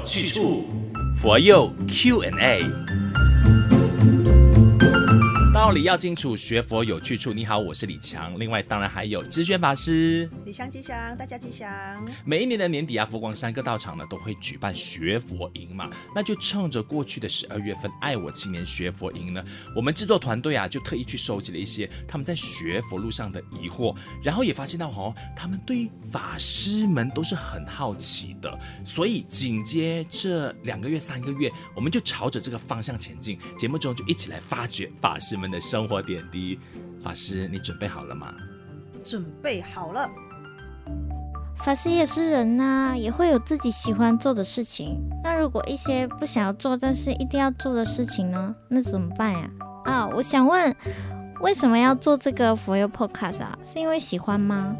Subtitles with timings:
[0.00, 0.64] 有去处，
[1.20, 2.89] 佛佑 Q&A。
[5.70, 7.32] 道理要清楚，学佛有去处。
[7.32, 8.36] 你好，我是李强。
[8.40, 10.28] 另外，当然还有知轩法师。
[10.44, 12.04] 李强吉祥，大家吉祥。
[12.24, 15.88] 每一年的年底啊，佛光山各道场呢都会举办学佛营嘛。
[16.12, 19.44] 那就趁着过去的十二月份，爱我青年学佛营呢，
[19.76, 23.94] 我们制作团队啊就特意去收集了一些他们在学佛路上的疑惑，
[24.24, 28.58] 然后也发现到哦，他们对法师们都是很好奇的。
[28.84, 33.38] 所以紧接这两个月、三个月，我们就朝着这个方向前进。
[33.56, 36.58] 节目中就一起来发掘法师们的生活点滴，
[37.02, 38.34] 法师，你准备好了吗？
[39.02, 40.08] 准备好了。
[41.56, 44.98] 法师也是人呐、啊，也会有自己喜欢做的事情。
[45.22, 48.54] 那如果一些不想要做，但是一定要做的事情呢？
[48.68, 49.50] 那怎么办呀？
[49.84, 50.74] 啊，我想问，
[51.42, 53.58] 为什么要做这个佛佑 Podcast 啊？
[53.62, 54.74] 是因为喜欢吗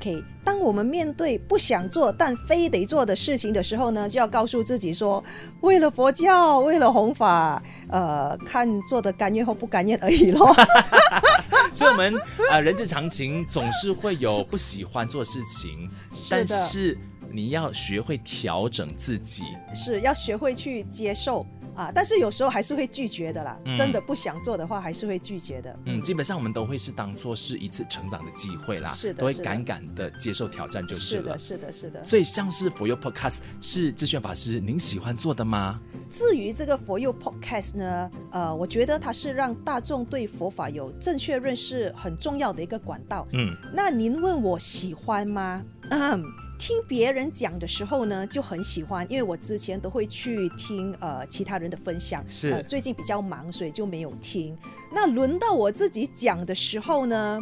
[0.00, 5.22] ？OK，当我们面对不想做但非得做的事情的时候呢，就要告诉自己说，
[5.60, 10.54] 为了佛教，为了弘法，呃，看做的甘愿或不甘愿而已咯。
[11.74, 12.18] 所以，我们
[12.50, 16.98] 呃，人之常情，总是会有不喜欢做事情，是但是
[17.30, 21.44] 你要学会调整自己，是要学会去接受。
[21.74, 23.58] 啊，但是有时候还是会拒绝的啦。
[23.64, 25.78] 嗯、真的不想做的话，还是会拒绝的。
[25.86, 31.38] 嗯，基本上我们都会是当做是一次成长的机会啦，是的，都会敢敢的接受挑战就是了。
[31.38, 32.04] 是的，是的，是的。
[32.04, 35.80] 所以像是佛佑 Podcast 是智炫法师您喜欢做的吗？
[36.08, 43.26] 至于这个佛佑 Podcast 呢，呃，我觉得它是让大众对佛法有正确认识很重要的一个管道。
[43.32, 45.64] 嗯，那您问我喜欢吗？
[45.90, 46.24] 嗯。
[46.62, 54.54] 听别人讲的时候呢，就很喜欢，因为我之前都会去听呃其他人的分享，是、呃、最近比较忙，所以就没有听。
[54.92, 57.40] 那轮到我自己讲的时候呢，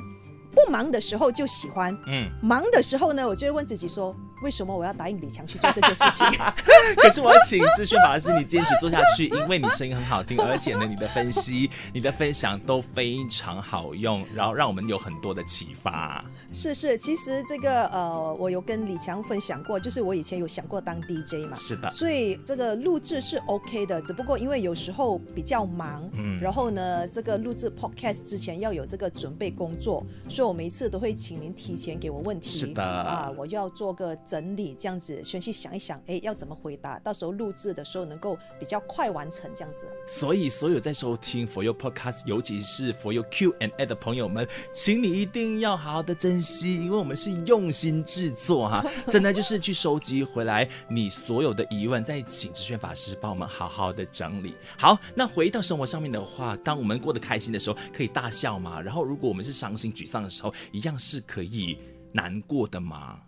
[0.52, 4.14] 不忙的时候就喜欢，嗯，忙的时候呢，我就会问自己说。
[4.42, 6.26] 为什么我要答应李强去做这件事情？
[6.96, 16.24] 可是我要请知轩法师你坚持做下去，因为你声音很好听，而且呢，你的分析、你的分享都非常好用，然后让我们有很多的启发。
[16.52, 21.54] 是是，其实这个呃，我有跟李强分享过，就是我以前有想过当 DJ 嘛。
[21.56, 21.90] 是的。
[21.90, 32.48] 所以这个录制是 OK 的，只不过因为有时候比较忙，嗯，然后呢，这个录制 Podcast 之前要有这个准备工作，所以我每一次都会请您提前给我问题。
[32.48, 32.84] 是的。
[32.84, 34.16] 啊，我要做个。
[34.28, 36.98] 整理这样子，先去想一想，哎，要怎么回答？
[36.98, 39.86] 到时候录制的时候能够比较快完成这样子。
[40.06, 54.54] 所以，所有在收听 For You Podcast，尤其是 For You Q&A 的朋友们，请你一定要好好的珍惜，因为我们是用心制作哈， 真的就是去收集回来你所有的疑问，再请知轩法师帮我们好好的整理。
[54.76, 58.80] 好，那回到生活上面的话，当我们过得开心的时候，可以大笑嘛？
[58.80, 61.78] 然后，如果我们是伤心沮丧的时候，一样是可以
[62.12, 63.20] 难过的吗？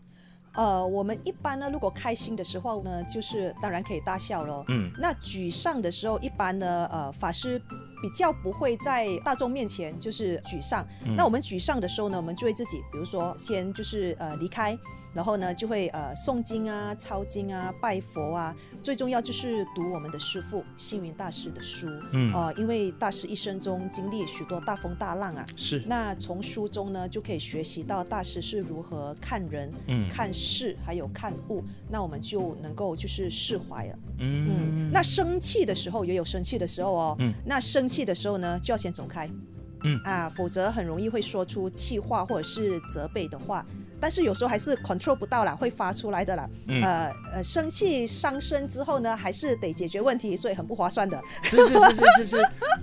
[0.55, 4.65] 呃，我们一般呢，如果开心的时候呢，就是当然可以大笑喽。
[4.69, 7.61] 嗯，那沮丧的时候，一般呢，呃，法师
[8.03, 10.87] 比较不会在大众面前就是沮丧。
[11.07, 14.79] 嗯，那我们沮丧的时候呢，我们就会自己，比如说先就是呃离开。
[15.13, 21.89] 然后呢，就会呃诵经啊、抄经啊、拜佛啊，最重要就是读我们的师父星云大师的书。
[22.13, 25.83] 嗯，呃，因为大师一生中经历许多大风大浪啊，是。
[25.85, 31.65] 那从书中呢，就可以学习到大师是如何看人、嗯、看事，还有看物。
[31.91, 33.99] 那我们就能够就是释怀了。
[34.19, 34.91] 嗯嗯。
[34.93, 37.17] 那生气的时候也有生气的时候哦。
[37.19, 37.33] 嗯。
[37.45, 39.29] 那生气的时候呢，就要先走开。
[39.83, 43.67] 嗯啊，否则很容易会说出气话或者是责备的话。
[44.01, 46.49] 但是有时候还是 control 不到啦，会发出来的啦。
[46.67, 51.21] 嗯、呃呃，生气伤身之后呢，还是得解决问题，所以很不划算的。
[51.43, 52.37] 是是是是是是，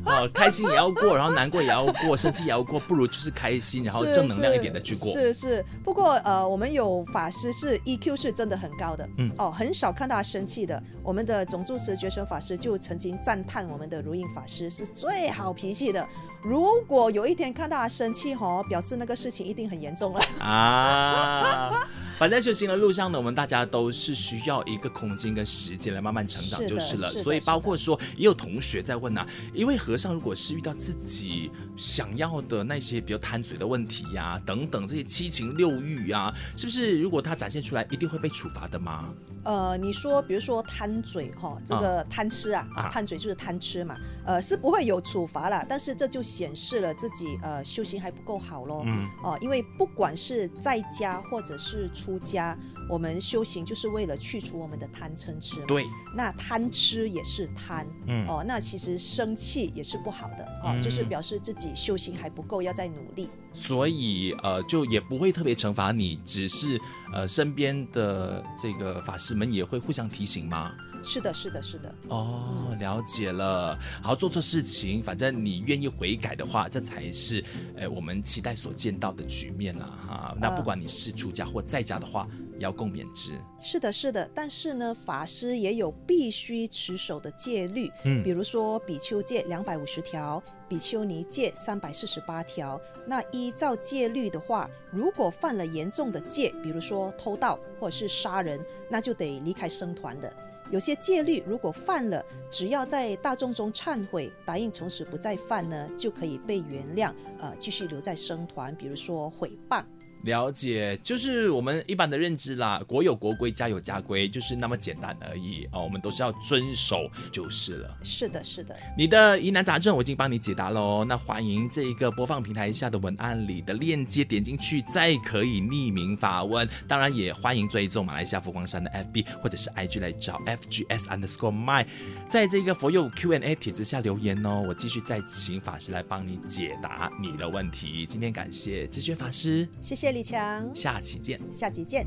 [0.06, 5.12] 哦，开心也要过，然后难过也要过，生气也要过，不如就是开心，然后正能量一点的去过。
[5.12, 10.82] 是是，不过呃，我们有法师是 EQ 是真的很高的，嗯哦，很少看到他生气的。
[11.04, 16.06] 我们的总住持觉生法师就曾经赞叹我们的如印法师是最好脾气的。
[16.44, 21.07] 如果有一天看到他生气，哦，表示那个事情一定很严重了啊。
[21.08, 21.88] 啊，
[22.18, 27.12] 反正修行的路上呢，我们大家都是需要一个空间跟时间来慢慢成长就是了。
[27.12, 39.14] 是所以包括说，也有同学在问啊，一位和尚如果是遇到自己想要的那些比较贪嘴的问题呀、啊，等等这些七情六欲啊，是不是如果他展现出来，一定会被处罚的吗？
[39.44, 48.84] 呃，你说，比如说贪嘴哈、哦，这个贪吃啊，啊，贪嘴就是贪吃嘛，呃，是不会有处罚啦，但是这就显示了自己呃修行还不够好咯。
[48.86, 52.58] 嗯，哦、呃，因为不管是在家或者是出出家，
[52.88, 55.62] 我们修行就是为了去除我们的贪嗔痴。
[55.68, 55.84] 对，
[56.16, 63.30] 那贪吃也是贪，嗯哦，那其实生气也是不好的哦，嗯就是表示自己修行还不够，要再努力。
[63.52, 66.80] 所以呃，就也不会特别惩罚你，只是
[67.14, 70.74] 呃，身边的这个法师们也会互相提醒吗？
[71.04, 71.94] 是的，是的，是的。
[72.10, 73.78] 哦，了解了。
[74.02, 77.44] 好，做错事情，反正你愿意悔改的话，这才是
[77.76, 80.36] 呃我们期待所见到的局面了哈。
[80.40, 82.28] 那不管你是出家或在家的话，
[82.58, 83.34] 要共勉之。
[83.60, 84.30] 是的，是的。
[84.34, 92.80] 但是呢，法师也有必须持守的戒律，嗯，比如说比丘戒两百五十条，比丘尼戒三百四十八条。
[93.06, 98.60] 那依照戒律的话，如果犯了严重的戒，比如说偷盗或者是杀人，
[98.90, 100.32] 那就得离开僧团的。
[100.70, 102.22] 有些戒律如果犯了，
[102.52, 108.76] 只要在大众中忏悔，答应从此不再犯呢，就可以被原谅，呃，继续留在僧团。
[108.76, 109.86] 比如说毁谤。
[110.24, 115.84] 了解，就是我们一般的认知啦，国有国规，家有家规，就是那么简单而已哦。
[115.84, 117.98] 我们都是要遵守就是了。
[118.04, 118.76] 是的，是的。
[118.98, 121.06] 你的疑难杂症我已经帮你解答喽。
[121.06, 126.68] 那欢迎这一个播放平台下的文案里的链接点进去，再可以匿名发问。
[126.88, 131.86] 当然也欢迎追踪马来西亚佛光山的 FB 或者是 IG 来找 FGS underscore my，
[132.28, 134.66] 在这个佛佑 Q&A 帖子下留言哦。
[134.68, 138.06] 我继续再请法师来帮你解答你的问题。
[138.06, 140.07] 今天感谢知觉法师，谢谢。
[140.12, 141.40] 李强，下期见。
[141.52, 142.06] 下期见。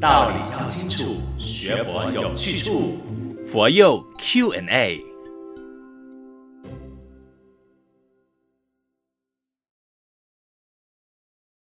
[0.00, 2.98] 道理要清楚，学佛有去处。
[3.46, 5.15] 佛佑 Q&A。